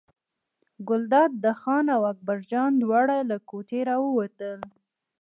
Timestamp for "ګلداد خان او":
0.87-2.01